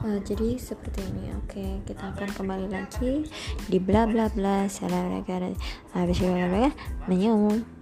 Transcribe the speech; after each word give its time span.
Nah, 0.00 0.16
jadi 0.24 0.56
seperti 0.56 1.04
ini 1.12 1.28
oke 1.36 1.84
kita 1.84 2.16
akan 2.16 2.28
kembali 2.32 2.72
lagi 2.72 3.28
di 3.68 3.76
bla 3.76 4.08
bla 4.08 4.32
bla 4.32 4.64
salam 4.64 5.20
habis 5.92 6.24
menyum. 7.04 7.79